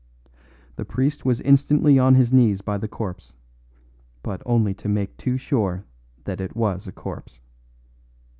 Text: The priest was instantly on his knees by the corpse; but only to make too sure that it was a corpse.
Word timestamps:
The 0.77 0.83
priest 0.83 1.25
was 1.25 1.41
instantly 1.41 1.99
on 1.99 2.15
his 2.15 2.33
knees 2.33 2.61
by 2.61 2.79
the 2.79 2.87
corpse; 2.87 3.35
but 4.23 4.41
only 4.47 4.73
to 4.73 4.89
make 4.89 5.15
too 5.15 5.37
sure 5.37 5.85
that 6.23 6.41
it 6.41 6.55
was 6.55 6.87
a 6.87 6.91
corpse. 6.91 7.39